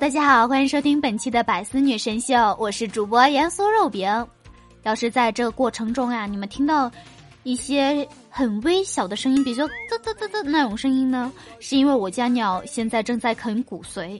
[0.00, 4.26] 大家好，欢迎收听本期的百思女神秀，我是主播盐酥肉饼。
[4.84, 6.90] 要是在这个过程中呀，你们听到
[7.42, 11.30] 一些很微小的声音，比如说啧啧啧啧那种声音呢，
[11.60, 14.18] 是因为我家鸟现在正在啃骨髓，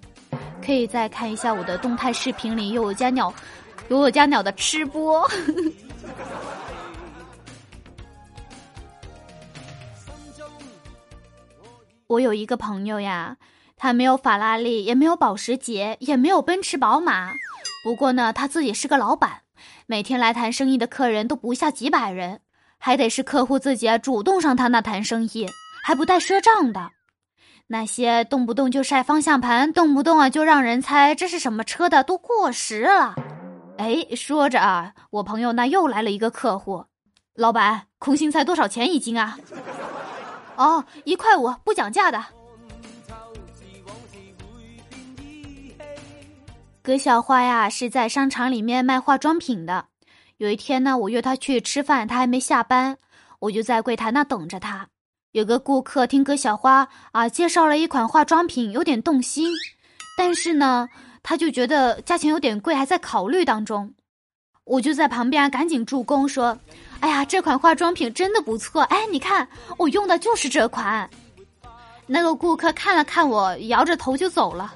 [0.64, 3.32] 可以再看一下我的动态视频里有我家鸟，
[3.88, 5.26] 有我家鸟的吃播。
[12.06, 13.34] 我有一个朋友呀。
[13.82, 17.32] 他没有法拉利，也没有保时捷，也没有奔驰宝马。
[17.82, 19.40] 不过呢，他自己是个老板，
[19.86, 22.42] 每天来谈生意的客人都不下几百人，
[22.78, 25.48] 还得是客户自己主动上他那谈生意，
[25.82, 26.92] 还不带赊账的。
[27.66, 33.16] 那些动不动就晒方向盘，动不动啊就让人猜这是什么车的，都过时了。
[33.78, 36.84] 哎，说着啊，我朋友那又来了一个客户，
[37.34, 39.36] 老板，空心菜多少钱一斤啊？
[40.54, 42.24] 哦，一块五，不讲价的。
[46.84, 49.84] 葛小花呀，是在商场里面卖化妆品的。
[50.38, 52.98] 有一天呢，我约她去吃饭，她还没下班，
[53.38, 54.88] 我就在柜台那等着她。
[55.30, 59.48] 有个顾客听葛小花啊介绍了一款化妆品，有点动心，
[60.18, 60.88] 但是呢，
[61.22, 63.94] 他就觉得价钱有点贵，还在考虑当中。
[64.64, 66.58] 我就在旁边赶紧助攻说
[66.98, 69.46] ：“哎呀，这款化妆品真的不错，哎，你看
[69.78, 71.08] 我用的就是这款。”
[72.08, 74.74] 那个顾客看了看我，摇着头就走了。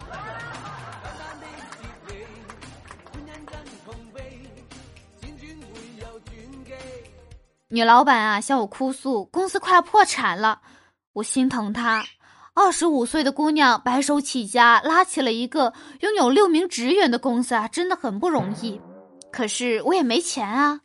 [7.68, 10.60] 女老板啊，向我哭诉公司快要破产了，
[11.14, 12.04] 我心疼她。
[12.54, 18.80] 二十五岁的姑娘白手起家，拉起了一个拥有六名职员的公司啊，真的很不容易。
[19.32, 20.82] 可是我也没钱啊。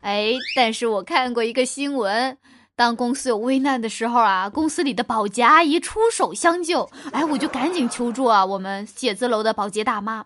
[0.00, 2.38] 哎，但是我看过一个新闻，
[2.74, 6.88] 当公司有危难的时候啊，公司里的保洁阿姨出手相救。
[7.12, 10.24] 哎，我就赶紧求助啊，我们写字楼的保洁大妈。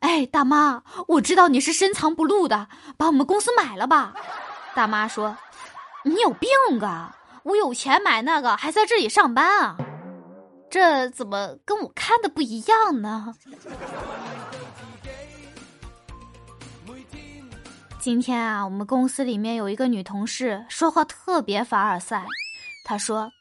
[0.00, 4.14] 哎，大妈，我知道你是深藏不露的，把我们公司买了吧。
[4.76, 5.34] 大妈说
[6.04, 6.50] ：“你有病
[6.82, 7.16] 啊！
[7.44, 9.74] 我有钱买那个，还在这里上班啊？
[10.68, 13.34] 这怎么跟我看的不一样呢？”
[17.98, 22.26] 今天啊，我们公司里面有一个女同事，说话特别凡尔赛。
[22.84, 23.32] 她说：“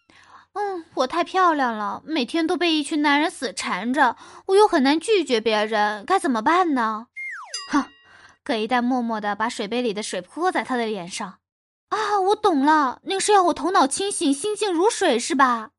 [0.55, 4.15] 嗯，我太漂亮了，每天都被一群男人死缠着，
[4.45, 7.07] 我又很难拒绝别人，该怎么办呢？”
[7.73, 7.83] 哼。
[8.45, 11.39] 葛一蛋默默的把水杯里的水泼在他的脸上，
[11.89, 15.71] 啊，我懂了，那是要我头脑清醒，心静如水，是吧？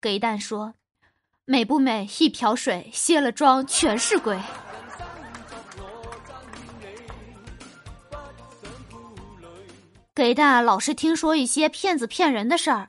[0.00, 0.72] 葛一蛋说
[1.44, 2.08] ：“美不美？
[2.18, 4.40] 一瓢水，卸了妆全是鬼。”
[10.14, 12.88] 葛一蛋老是听说一些骗子骗人的事儿，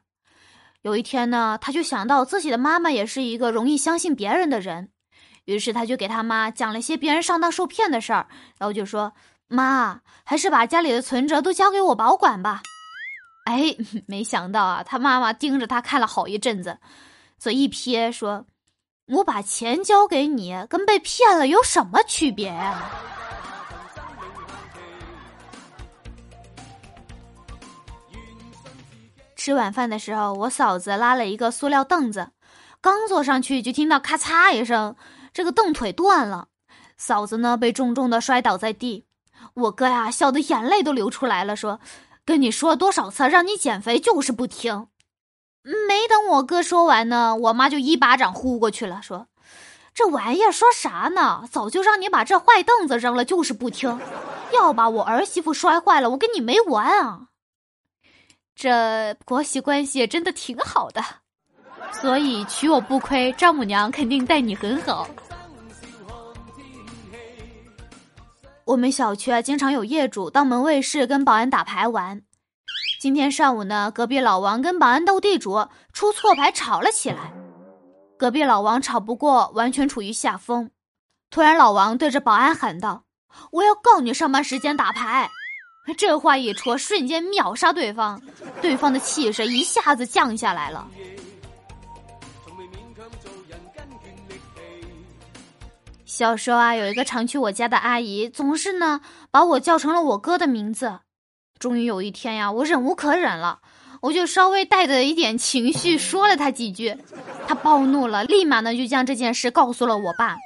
[0.82, 4.93] 有一天呢，他就想到自己的妈妈也是一个容易相信别人的人。
[5.46, 8.28] 于是他就给他妈讲了些别人上当受骗的事儿，
[8.58, 9.14] 然后就说
[9.48, 12.62] ：“妈，还是把家里的存折都交给我保管吧。”
[13.46, 13.76] 哎，
[14.08, 16.80] 没想到啊，他妈妈盯着他看了好一阵子，
[17.38, 18.46] 嘴一撇说
[19.12, 22.90] ：“我把钱交给你，跟被骗了有什么区别呀？”
[29.36, 32.32] 吃晚饭的时候，我嫂子拉了一个塑料凳子，
[32.80, 34.96] 刚坐上去就听到咔嚓一声。
[35.34, 36.48] 这个凳腿断了，
[36.96, 39.06] 嫂子呢被重重的摔倒在地。
[39.56, 41.80] 我哥呀笑得眼泪都流出来了，说
[42.24, 44.88] ：“跟你说多少次让你减肥，就是不听。”
[45.88, 49.28] 没等我哥说完呢，我妈就一巴掌呼过去了，说
[49.94, 51.46] ：“这玩意儿说啥呢？
[51.52, 54.00] 早就让你把这坏凳子扔了，就是不听，
[54.54, 57.28] 要把我儿媳妇摔坏了，我跟你没完啊！”
[58.56, 61.02] 这婆媳关系真的挺好的，
[62.02, 65.08] 所以娶我不亏，丈母娘肯定待你很好。
[68.66, 72.22] 我们小区啊，经常有业主当门卫室跟保安打牌玩。
[73.00, 77.34] 今天上午呢，隔壁老王跟保安斗地主，出错牌吵了起来。
[78.18, 80.72] 隔壁老王吵不过，完全处于下风。
[81.30, 83.04] 突然，老王对着保安喊道
[83.52, 85.30] ：“我要告你上班时间打牌！”
[85.98, 88.22] 这话一出，瞬间秒杀对方，
[88.62, 90.88] 对方的气势一下子降下来了。
[96.16, 99.02] 小时候啊，有一个常去我家的阿姨，总是呢
[99.32, 101.00] 把我叫成了我哥的名字。
[101.58, 103.62] 终于有一天呀，我忍无可忍了，
[104.00, 106.96] 我就稍微带着一点情绪说了他几句，
[107.48, 110.38] 他暴怒了，立马呢就将这件事告诉了我爸。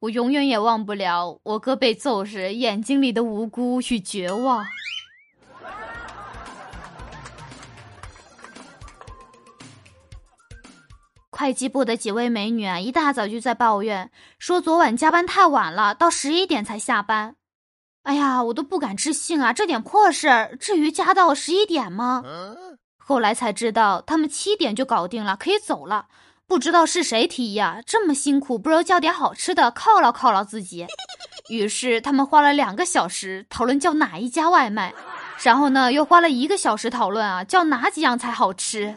[0.00, 4.64] 我永远也忘不了我哥被揍时眼睛里的无辜与绝望。
[11.40, 17.34] 会计部的几位美女啊，一大早就在抱怨，说昨晚加班太晚了，到十一点才下班。
[18.02, 19.50] 哎呀，我都不敢置信啊！
[19.50, 22.22] 这点破事儿，至于加到十一点吗？
[22.98, 26.08] 后来才知道，他们七点就搞定了，可以走了。
[26.46, 30.86] 不知道是谁提议啊，这么辛苦，不如叫点好吃的犒劳犒劳自己。
[31.48, 34.92] 于是他们花了两个小时讨论叫哪一家外卖，
[35.42, 38.94] 然后呢，又花了一个小时讨论啊，叫哪几样才好吃。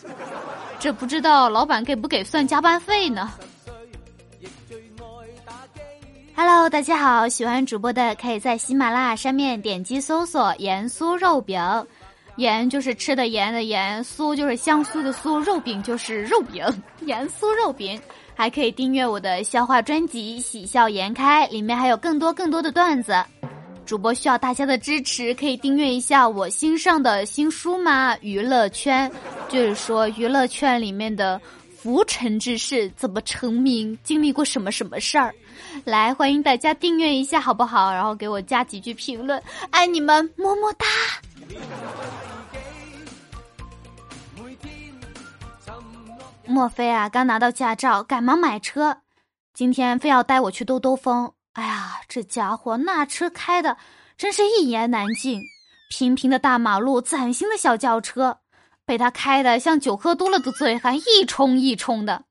[0.83, 3.31] 这不知道老板给不给算加班费呢
[6.35, 11.57] ？Hello，大家好，喜欢主播的可以在喜马拉雅上面点击搜索“盐酥肉饼”，
[12.35, 16.65] 盐就是吃的盐的盐，酥就是香酥的酥，肉饼就是肉饼，
[17.05, 17.97] 盐酥肉饼。
[18.35, 23.15] 还可以订阅我的笑话专辑《喜笑颜开》，里面还有更多更多的段子。
[23.85, 28.17] 主播需要大家的支持，可以订阅一下我新上的新书吗？
[28.21, 29.11] 娱乐圈，
[29.49, 31.39] 就是说娱乐圈里面的。
[31.75, 33.99] 浮沉之事怎么成名？
[34.05, 35.35] 经历过什么什么事儿？
[35.83, 37.91] 来，欢迎大家订阅一下，好不好？
[37.91, 40.85] 然后给我加几句评论，爱你们，么么哒！
[46.45, 48.99] 莫非啊，刚拿到驾照，赶忙买车，
[49.53, 51.33] 今天非要带我去兜兜风。
[51.51, 53.75] 哎呀，这家伙那车开的
[54.15, 55.41] 真是一言难尽，
[55.89, 58.37] 平平的大马路，崭新的小轿车。
[58.85, 62.25] 被他开的像酒喝多了的醉汉，一冲一冲的。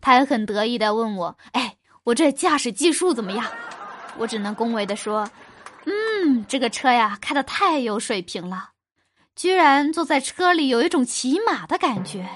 [0.00, 3.46] 他还很得意的问我：“哎，我这驾驶技术怎么样？”
[4.18, 5.30] 我只能恭维的说
[5.86, 8.70] ：“嗯，这个车呀，开的太有水平了，
[9.36, 12.28] 居然坐在车里有一种骑马的感觉。”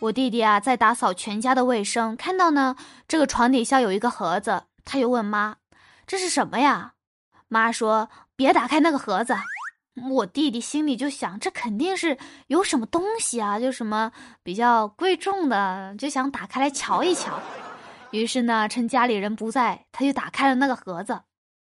[0.00, 2.76] 我弟弟啊，在打扫全家的卫生，看到呢，
[3.08, 5.56] 这个床底下有一个盒子，他又问妈
[6.06, 6.92] ：“这是什么呀？”
[7.48, 8.08] 妈说。
[8.36, 9.36] 别打开那个盒子，
[10.10, 12.18] 我弟弟心里就想，这肯定是
[12.48, 14.10] 有什么东西啊，就什么
[14.42, 17.38] 比较贵重的，就想打开来瞧一瞧。
[18.10, 21.20] 于是呢，趁家里人不在，他就打开了那个盒子。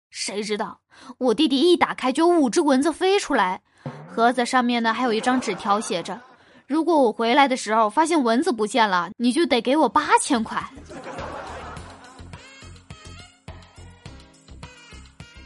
[0.09, 0.79] 谁知道
[1.19, 3.61] 我弟弟一打开，就五只蚊子飞出来。
[4.09, 6.19] 盒子上面呢，还有一张纸条，写着
[6.67, 10.63] ：“如果我回来的时候发现蚊子不见了，你就得给我八千块。”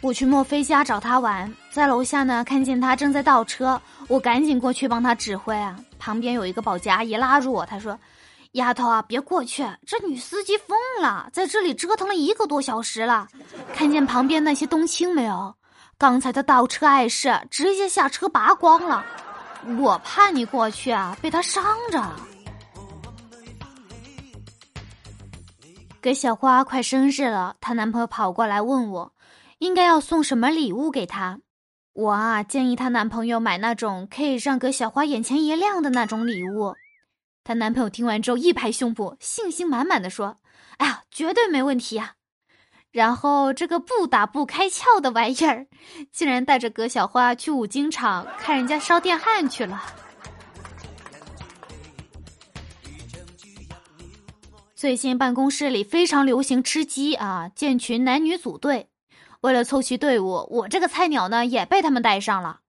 [0.01, 5.77] 我去莫菲家找他玩，在楼下呢，看见他正在倒车，我赶紧过去帮他指挥啊。
[5.99, 7.99] 旁边有一个保洁阿姨拉住我，她说
[8.53, 13.27] ：“丫头啊，别过去，这女司机疯了，在这里折腾了一个多小时了。
[13.75, 15.53] 看见旁边那些冬青没有？
[15.97, 19.05] 刚才她倒车碍事，直接下车拔光了。
[19.77, 22.03] 我怕你过去啊，被他伤着。”
[26.01, 29.13] 给小花快生日了，她男朋友跑过来问我。
[29.57, 31.41] 应该要送什么礼物给她？
[31.91, 36.75] 我啊，建议她男朋友买那种可以让葛小花眼前一亮的那种礼物。
[37.43, 40.37] 她男朋友听完之后一拍胸脯，信心满满的说
[40.79, 42.13] ：“哎呀，绝对没问题呀！”
[42.91, 45.67] 然后这个不打不开窍的玩意儿，
[46.11, 49.81] 竟然带着葛小花去五金厂看人家烧电焊去了。
[54.75, 58.89] 最近办公室里非常流行吃鸡啊，建群男女组队。
[59.41, 62.61] 为了凑齐队伍，我这个菜鸟呢也被他们带上了。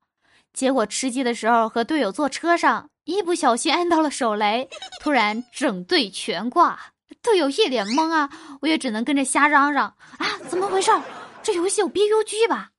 [0.53, 4.69] 结果吃鸡的时候和队友坐车上，一不小心按到了手雷，
[5.01, 6.79] 突然整队全挂，
[7.23, 8.31] 队友一脸懵啊！
[8.63, 10.91] 我也只能跟着瞎嚷嚷啊，怎么回事？
[11.43, 12.71] 这游戏有 BUG 吧？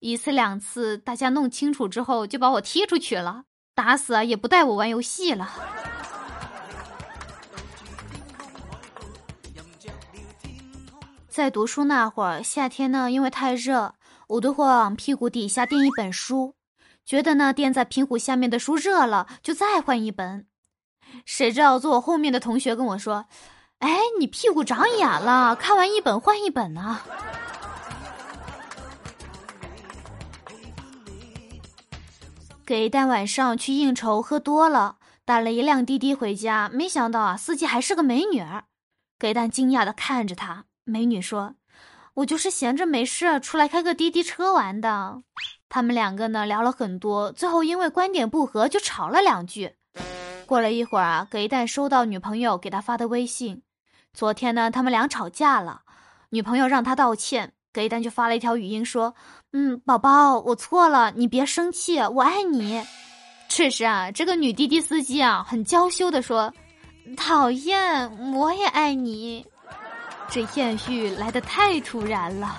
[0.00, 5.50] 一次两次，大家弄清楚之后就把我踢出去了，打死啊也不带我玩游戏了。
[11.28, 13.94] 在读书那会儿，夏天呢，因为太热，
[14.28, 16.54] 我都会往屁股底下垫一本书，
[17.04, 20.46] 觉得呢垫在屁股下面的书热了，就再换一本。
[21.24, 23.26] 谁知道坐我后面的同学跟我说
[23.78, 27.00] ：“哎，你屁股长眼了，看完一本换一本呢。”
[32.64, 38.64] 给一旦晚上去应酬喝多了，打了一辆滴滴回家，没想到啊，司机还是个美女儿。
[39.18, 40.64] 给蛋惊讶的看着他。
[40.82, 41.54] 美女说
[42.14, 45.22] ：“我就是闲着没事出来开个滴滴车玩的。”
[45.68, 49.76] 他们两个呢聊了很多，最后因为观点不合就吵了两句。
[50.46, 53.62] 过了一会儿啊，葛一蛋收到女朋友给他发的微信，
[54.14, 55.82] 昨天呢他们俩吵架了，
[56.30, 59.14] 女朋友让他道歉，葛一蛋就发了一条语音说
[59.52, 62.82] ：“嗯，宝宝，我错了，你别生气，我爱你。”
[63.50, 66.52] 确实啊，这个女滴滴司机啊很娇羞的说
[67.16, 69.44] ：“讨厌，我也爱你。”
[70.28, 72.56] 这艳遇来的太突然了。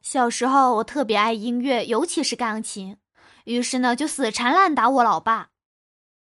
[0.00, 2.96] 小时候我特别爱音乐，尤其是钢琴。
[3.44, 5.48] 于是呢就死缠烂打我老爸。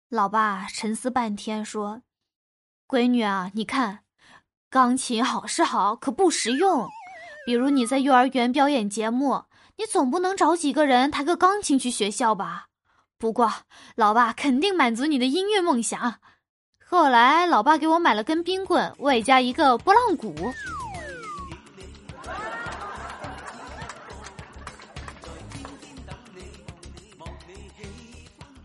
[0.09, 2.01] 老爸沉思半天说
[2.87, 3.99] ：“闺女啊，你看，
[4.69, 6.89] 钢琴好是好，可不实用。
[7.45, 9.43] 比如你在幼儿园表演节目，
[9.77, 12.67] 你总不能找几个人抬个钢琴去学校吧？
[13.17, 13.51] 不过
[13.95, 16.19] 老爸肯定满足你的音乐梦想。
[16.83, 20.33] 后来老爸给我买了根冰棍，外加一个拨浪鼓。”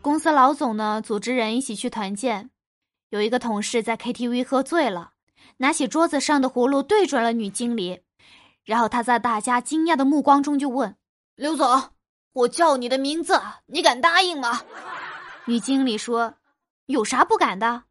[0.05, 2.51] 公司老总呢，组织人一起去团建。
[3.09, 5.13] 有一个同事在 KTV 喝醉了，
[5.57, 8.03] 拿起桌子上的葫芦对准了女经理，
[8.67, 10.95] 然后他在大家惊讶的目光中就问
[11.37, 11.85] ：“刘总，
[12.35, 14.61] 我叫你的名字，你敢答应吗？”
[15.49, 16.35] 女经理说
[16.85, 17.85] ：“有啥不敢的？”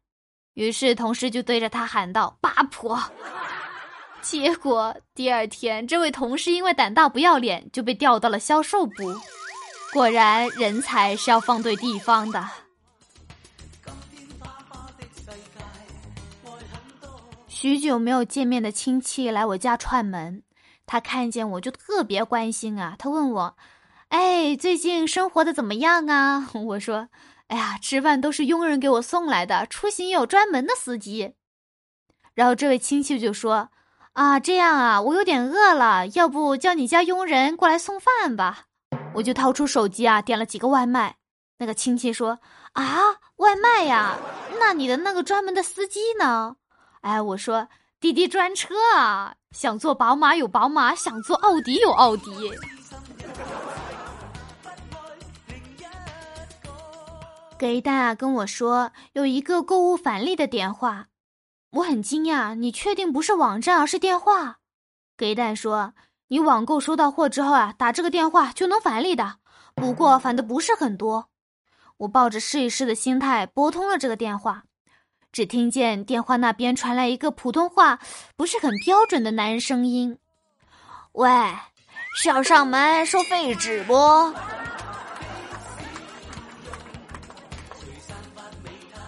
[0.54, 2.96] 于是同事就对着他喊道：“八婆！”
[4.22, 9.12] 结果第二天，这位同事因为胆大不要脸，就被调到了销售部。
[9.94, 12.44] 果然，人才是要放对地方的。
[17.46, 20.42] 许久没有见面的亲戚来我家串门，
[20.84, 22.96] 他看见我就特别关心啊。
[22.98, 23.56] 他问我
[24.10, 27.08] ：“哎，最近生活的怎么样啊？” 我说
[27.46, 31.34] ：“哎呀，吃饭都是佣人给我送来的，出行有专门的司机。”
[32.34, 33.70] 然后这位亲戚就说
[34.14, 38.66] ：“啊，这样啊，我有点饿了，要不叫你家佣人过来送饭吧。”
[39.14, 41.16] 我就掏出手机啊，点了几个外卖。
[41.58, 42.40] 那个亲戚说
[42.74, 42.98] ：“啊，
[43.36, 44.18] 外卖呀？
[44.58, 46.56] 那你的那个专门的司机呢？”
[47.02, 47.68] 哎，我说
[48.00, 52.52] ：“滴滴专车啊，想坐宝马有宝马，想坐奥迪有奥迪。”
[57.56, 61.06] 给蛋啊跟我说有一个购物返利的电话，
[61.70, 62.56] 我很惊讶。
[62.56, 64.58] 你确定不是网站而是电话？
[65.16, 65.94] 给蛋说。
[66.28, 69.36] 你网购收到货之后啊，打这个电话就能返利的，
[69.74, 71.28] 不过返的不是很多。
[71.98, 74.64] 我抱着试一试的心态拨通了这个电话，
[75.30, 77.98] 只听见电话那边传来一个普通话
[78.36, 80.18] 不是很标准的男人声音
[81.12, 81.28] ：“喂，
[82.16, 83.94] 是要上门收废纸不？”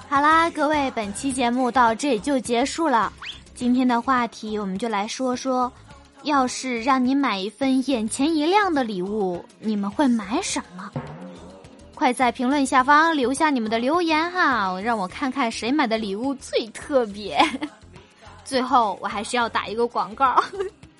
[0.08, 3.12] 好啦，各位，本期节目到这里就结束了。
[3.54, 5.72] 今天的话题，我们就来说说。
[6.26, 10.90] 要是让你买一份眼前一亮的礼物，你们会买什么？
[11.94, 17.38] 快在评论下方留下你们的留言哈，让我看看谁买的礼物最特别。
[18.44, 20.42] 最后，我还是要打一个广告，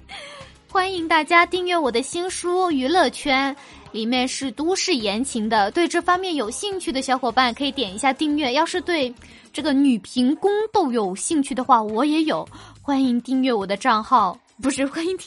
[0.71, 3.53] 欢迎大家订阅我的新书《娱乐圈》，
[3.91, 5.73] 里面是都市言情的。
[5.73, 8.53] 对这方面有兴趣的小伙伴可以点一下订阅。
[8.53, 9.13] 要是对
[9.53, 12.49] 这个女频宫斗有兴趣的话，我也有，
[12.81, 14.39] 欢迎订阅我的账号。
[14.63, 15.19] 不是欢迎，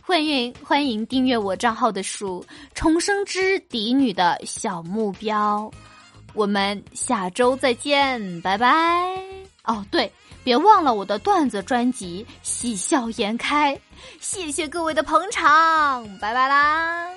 [0.00, 5.70] 欢迎欢迎订阅我账号的书《重生之嫡女的小目标》，
[6.32, 9.20] 我们下周再见，拜拜。
[9.64, 10.10] 哦，对，
[10.44, 13.74] 别忘了我的段子专辑《喜笑颜开》，
[14.20, 17.08] 谢谢各位的捧场，拜拜啦。